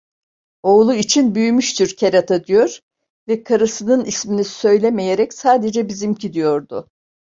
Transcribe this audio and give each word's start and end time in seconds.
Oğlu 0.63 0.93
için 0.93 1.35
"Büyümüştür 1.35 1.95
kerata…" 1.95 2.45
diyor 2.45 2.79
ve 3.27 3.43
karısının 3.43 4.05
ismini 4.05 4.43
söylemeyerek 4.43 5.33
sadece 5.33 5.89
"bizimki" 5.89 6.33
diyordu. 6.33 6.89